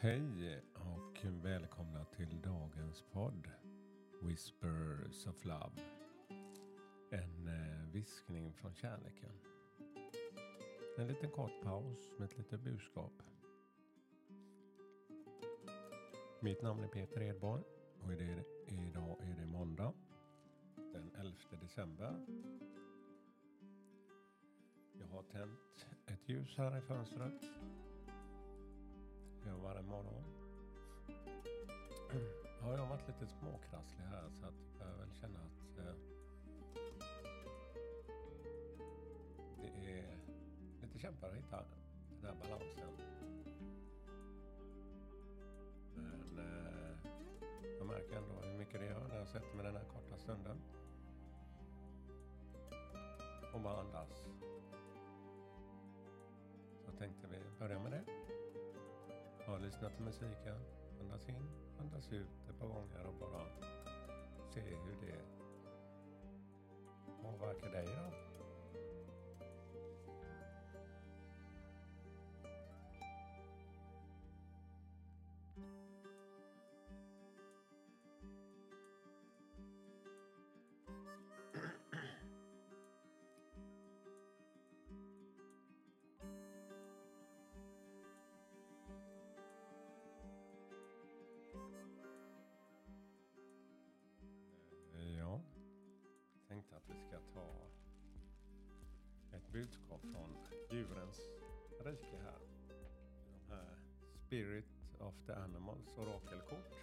Hej 0.00 0.62
och 0.74 1.24
välkomna 1.24 2.04
till 2.04 2.40
dagens 2.42 3.04
podd 3.12 3.48
Whispers 4.22 5.26
of 5.26 5.44
Love. 5.44 5.72
En 7.10 7.48
eh, 7.48 7.92
viskning 7.92 8.52
från 8.52 8.74
kärleken. 8.74 9.32
En 10.98 11.06
liten 11.06 11.30
kort 11.30 11.62
paus 11.62 12.12
med 12.18 12.24
ett 12.24 12.38
litet 12.38 12.60
budskap. 12.60 13.12
Mitt 16.40 16.62
namn 16.62 16.84
är 16.84 16.88
Peter 16.88 17.22
Edborg 17.22 17.62
och 18.00 18.12
idag 18.66 19.16
är 19.20 19.36
det 19.40 19.46
måndag 19.46 19.92
den 20.76 21.10
11 21.18 21.36
december. 21.62 22.26
Jag 24.92 25.06
har 25.06 25.22
tänt 25.22 25.86
ett 26.06 26.28
ljus 26.28 26.56
här 26.56 26.78
i 26.78 26.80
fönstret 26.80 27.44
imorgon. 29.88 30.24
Ja, 32.60 32.72
jag 32.72 32.78
har 32.78 32.86
varit 32.86 33.08
lite 33.08 33.26
småkrasslig 33.26 34.04
här 34.04 34.30
så 34.30 34.46
att 34.46 34.80
jag 34.80 34.86
väl 34.86 35.14
känna 35.14 35.38
att 35.38 35.78
eh, 35.78 35.94
det 39.56 39.90
är 39.90 40.16
lite 40.82 40.98
kämpar 40.98 41.28
att 41.28 41.36
hitta 41.36 41.64
den 42.20 42.24
här 42.24 42.36
balansen. 42.42 42.90
Men 45.94 46.38
eh, 46.38 46.96
jag 47.78 47.86
märker 47.86 48.16
ändå 48.16 48.34
hur 48.42 48.58
mycket 48.58 48.80
det 48.80 48.86
gör 48.86 49.08
när 49.08 49.18
jag 49.18 49.28
sätter 49.28 49.56
mig 49.56 49.64
den 49.64 49.76
här 49.76 49.84
korta 49.84 50.18
stunden. 50.18 50.56
Och 53.54 53.60
bara 53.60 53.80
andas. 53.80 54.24
Så 56.84 56.92
tänkte 56.92 57.26
vi 57.26 57.58
börja 57.58 57.78
med 57.78 57.92
det. 57.92 58.17
Ja, 59.48 59.58
lyssna 59.58 59.90
till 59.90 60.04
musiken. 60.04 60.56
Andas 61.00 61.28
in, 61.28 61.48
andas 61.80 62.12
ut 62.12 62.28
ett 62.50 62.58
par 62.60 62.66
gånger 62.68 63.06
och 63.06 63.14
bara 63.14 63.44
se 64.54 64.60
hur 64.60 64.96
det 65.00 65.47
ska 96.98 97.18
ta 97.34 97.48
ett 99.36 99.52
budskap 99.52 100.00
från 100.00 100.36
djurens 100.70 101.20
rike 101.84 102.16
här. 102.24 102.38
De 103.32 103.54
här 103.54 103.78
Spirit 104.26 104.64
of 104.98 105.14
the 105.26 105.32
Animals 105.32 105.98
orakelkort. 105.98 106.74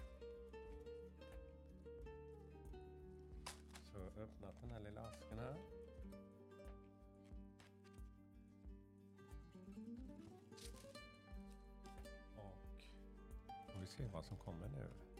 Så 3.83 3.97
jag 3.97 3.99
har 3.99 4.23
öppnat 4.23 4.61
den 4.61 4.71
här 4.71 4.79
lilla 4.79 5.01
asken 5.01 5.39
här. 5.39 5.55
Och 12.35 12.81
får 13.73 13.79
vi 13.79 13.87
se 13.87 14.03
vad 14.13 14.25
som 14.25 14.37
kommer 14.37 14.67
nu. 14.67 15.14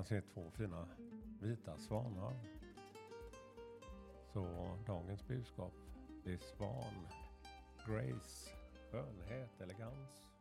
Kan 0.00 0.06
se 0.06 0.20
två 0.20 0.50
fina 0.50 0.88
vita 1.40 1.78
svanar. 1.78 2.34
Så 4.32 4.76
dagens 4.86 5.26
budskap 5.26 5.72
det 6.24 6.32
är 6.32 6.38
svan, 6.38 7.08
grace, 7.86 8.50
skönhet, 8.90 9.60
elegans. 9.60 10.34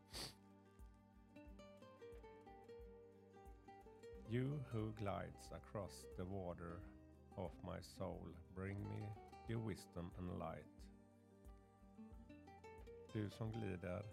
You 4.30 4.60
who 4.72 4.92
glides 4.92 5.52
across 5.52 6.06
the 6.18 6.24
water 6.24 6.80
of 7.36 7.52
my 7.64 7.82
soul, 7.82 8.36
bring 8.56 8.90
me 8.90 9.10
your 9.50 9.68
wisdom 9.68 10.12
and 10.18 10.40
light. 10.40 10.84
Du 13.14 13.30
som 13.30 13.52
glider 13.52 14.06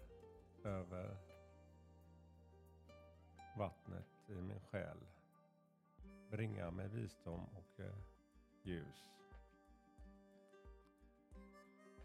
över 0.63 1.17
vattnet 3.57 4.07
i 4.27 4.41
min 4.41 4.59
själ. 4.59 4.97
Bringa 6.37 6.71
med 6.71 6.91
visdom 6.91 7.45
och 7.55 7.79
eh, 7.79 7.95
ljus. 8.63 9.09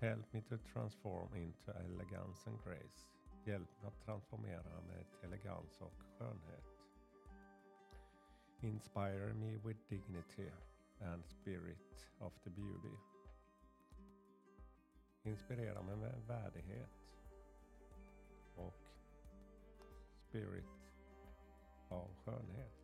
Help 0.00 0.32
me 0.32 0.43
to 0.43 0.56
transform 0.72 1.37
into 1.37 1.70
elegance 1.70 2.50
and 2.50 2.59
grace. 2.65 3.06
Hjälp 3.44 3.69
mig 3.81 3.88
att 3.88 4.04
transformera 4.04 4.81
mig 4.81 5.04
till 5.04 5.28
elegans 5.28 5.81
och 5.81 6.03
skönhet. 6.19 6.65
Inspire 8.60 9.34
me 9.34 9.56
with 9.56 9.81
dignity 9.88 10.50
and 11.00 11.26
spirit 11.26 12.10
of 12.19 12.32
the 12.44 12.50
beauty. 12.50 12.97
Inspirera 15.22 15.82
mig 15.82 15.97
med 15.97 16.22
värdighet 16.26 17.16
och 18.56 18.75
spirit 20.28 20.93
av 21.88 22.14
skönhet 22.25 22.81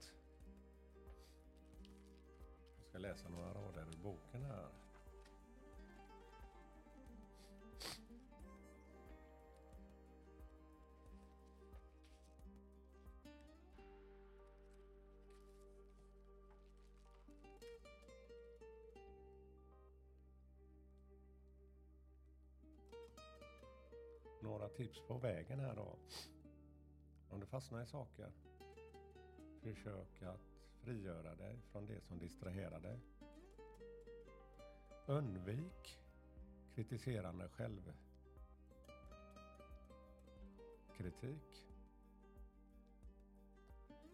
ska 2.98 3.08
läsa 3.08 3.28
några 3.28 3.48
rader 3.48 3.82
ur 3.82 4.02
boken 4.02 4.42
här. 4.42 4.68
Några 24.42 24.68
tips 24.68 25.00
på 25.08 25.18
vägen 25.18 25.60
här 25.60 25.76
då. 25.76 25.96
Om 27.30 27.40
du 27.40 27.46
fastnar 27.46 27.82
i 27.82 27.86
saker 27.86 28.32
Försök 29.62 30.22
att 30.22 30.57
frigöra 30.84 31.34
dig 31.34 31.62
från 31.72 31.86
det 31.86 32.00
som 32.00 32.18
distraherar 32.18 32.80
dig. 32.80 33.00
Undvik 35.06 35.98
kritiserande 36.74 37.48
självkritik. 37.48 37.96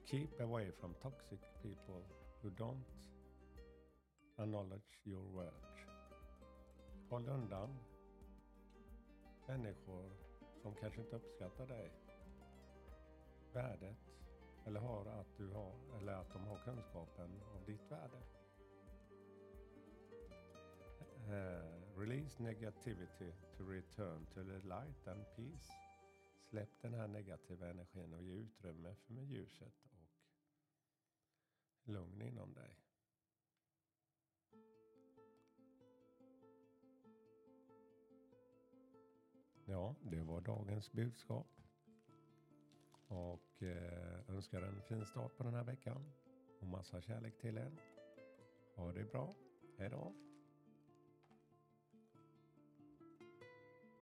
Keep 0.05 0.41
away 0.41 0.73
from 0.73 0.95
toxic 0.95 1.41
people 1.63 2.03
who 2.43 2.51
don't 2.51 2.85
acknowledge 4.37 5.01
your 5.05 5.23
work. 5.23 5.87
Håll 7.09 7.29
undan 7.29 7.79
människor 9.47 10.13
som 10.63 10.75
kanske 10.75 11.01
inte 11.01 11.17
uppskattar 11.17 11.67
dig. 11.67 11.93
Värdet 13.53 14.14
eller 14.67 14.81
har 14.81 15.07
att 15.07 15.37
du 15.37 15.49
har, 15.49 15.75
eller 15.99 16.13
att 16.13 16.33
de 16.33 16.45
har 16.45 16.59
kunskapen 16.65 17.43
av 17.55 17.65
ditt 17.67 17.91
värde. 17.91 18.23
Uh, 21.29 21.99
release 21.99 22.43
negativity 22.43 23.33
to 23.57 23.65
return 23.65 24.27
to 24.27 24.45
the 24.45 24.69
light 24.69 25.09
and 25.09 25.25
peace. 25.37 25.73
Släpp 26.51 26.83
den 26.83 26.95
här 26.95 27.09
negativa 27.09 27.71
energin 27.71 28.15
och 28.15 28.23
ge 28.23 28.33
utrymme 28.33 28.95
för 28.95 29.13
med 29.13 29.25
ljuset 29.25 29.85
och 29.85 30.09
lugn 31.85 32.23
inom 32.23 32.55
dig. 32.55 32.79
Ja, 39.67 39.95
det 40.03 40.23
var 40.23 40.41
dagens 40.41 40.93
budskap. 40.93 41.64
Och 43.15 43.63
eh, 43.63 44.35
önskar 44.35 44.63
en 44.63 44.83
fin 44.83 45.07
start 45.07 45.37
på 45.37 45.45
den 45.45 45.55
här 45.55 45.65
veckan. 45.65 46.13
Och 46.61 46.69
massa 46.69 47.01
kärlek 47.01 47.39
till 47.39 47.59
er. 47.59 47.73
Ha 48.77 48.93
det 48.93 49.05
bra. 49.05 49.35
Hej 49.79 49.91
då. 49.91 50.13